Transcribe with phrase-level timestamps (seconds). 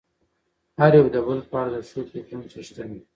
[0.79, 3.01] هر يو د بل په اړه د ښو فکرونو څښتن وي.